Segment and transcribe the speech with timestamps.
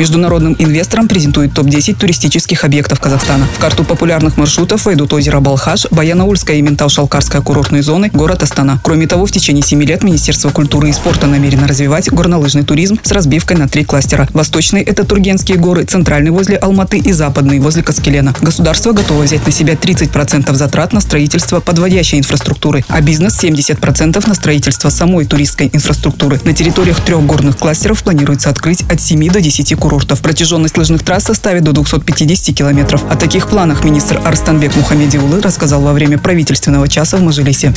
[0.00, 3.46] Международным инвесторам презентует топ-10 туристических объектов Казахстана.
[3.54, 8.80] В карту популярных маршрутов войдут озеро Балхаш, Баянаульская и Ментал-Шалкарская курортные зоны, город Астана.
[8.82, 13.12] Кроме того, в течение 7 лет Министерство культуры и спорта намерено развивать горнолыжный туризм с
[13.12, 14.26] разбивкой на три кластера.
[14.32, 18.34] Восточный– это Тургенские горы, центральный– возле Алматы и западный– возле Каскелена.
[18.40, 24.34] Государство готово взять на себя 30% затрат на строительство подводящей инфраструктуры, а бизнес– 70% на
[24.34, 26.40] строительство самой туристской инфраструктуры.
[26.44, 29.89] На территориях трех горных кластеров планируется открыть от 7 до 10 курортов.
[30.30, 33.02] Протяженность лыжных трасс составит до 250 километров.
[33.10, 37.74] О таких планах министр Арстанбек Мухамедиулы рассказал во время правительственного часа в Мажилисе.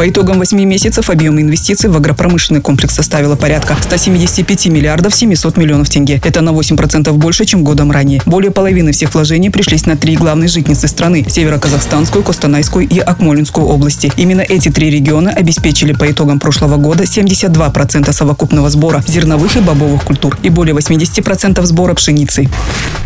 [0.00, 5.90] По итогам 8 месяцев объем инвестиций в агропромышленный комплекс составило порядка 175 миллиардов 700 миллионов
[5.90, 6.22] тенге.
[6.24, 8.22] Это на 8% больше, чем годом ранее.
[8.24, 14.10] Более половины всех вложений пришлись на три главные житницы страны– Северо-Казахстанскую, Костанайскую и Акмолинскую области.
[14.16, 20.04] Именно эти три региона обеспечили по итогам прошлого года 72% совокупного сбора зерновых и бобовых
[20.04, 22.48] культур и более 80% сбора пшеницы.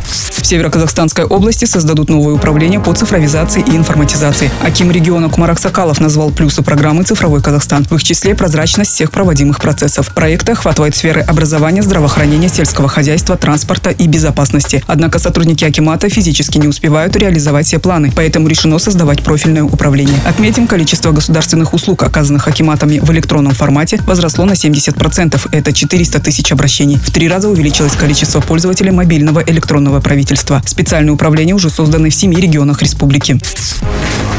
[0.06, 4.51] В Северо-Казахстанской области создадут новое управление по цифровизации и информатизации.
[4.62, 7.84] Аким региона Кумарак Сакалов назвал плюсы программы «Цифровой Казахстан».
[7.84, 10.14] В их числе прозрачность всех проводимых процессов.
[10.14, 14.84] Проекты охватывают сферы образования, здравоохранения, сельского хозяйства, транспорта и безопасности.
[14.86, 20.18] Однако сотрудники Акимата физически не успевают реализовать все планы, поэтому решено создавать профильное управление.
[20.27, 25.48] Отметим, количество государственных услуг, оказанных Акиматами в электронном формате, возросло на 70%.
[25.52, 26.98] Это 400 тысяч обращений.
[26.98, 30.62] В три раза увеличилось количество пользователей мобильного электронного правительства.
[30.66, 33.40] Специальные управления уже созданы в семи регионах республики.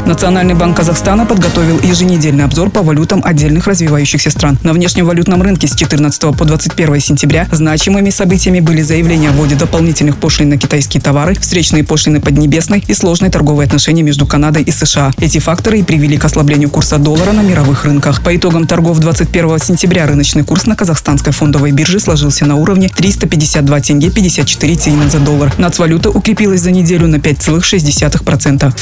[0.06, 4.56] Национальный банк Казахстана подготовил еженедельный обзор по валютам отдельных развивающихся стран.
[4.62, 9.56] На внешнем валютном рынке с 14 по 21 сентября значимыми событиями были заявления о вводе
[9.56, 14.70] дополнительных пошлин на китайские товары, встречные пошлины Поднебесной и сложные торговые отношения между Канадой и
[14.70, 15.10] США.
[15.18, 18.22] Эти факторы и привели к ослаблению курса доллара на мировых рынках.
[18.22, 23.80] По итогам торгов 21 сентября рыночный курс на казахстанской фондовой бирже сложился на уровне 352
[23.80, 25.52] тенге 54 тиына за доллар.
[25.58, 28.72] Нацвалюта укрепилась за неделю на 5,6%.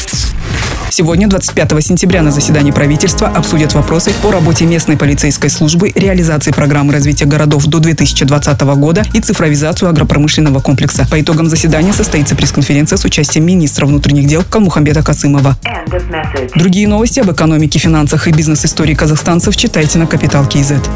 [0.90, 6.92] Сегодня, 25 сентября, на заседании правительства обсудят вопросы по работе местной полицейской службы, реализации программы
[6.92, 11.06] развития городов до 2020 года и цифровизацию агропромышленного комплекса.
[11.10, 15.56] По итогам заседания состоится пресс-конференция с участием министра внутренних дел Калмухамбета Касымова.
[16.54, 20.88] Другие новости об экономике, финансах и бизнес-истории казахстанцев читайте на Капитал Киезет.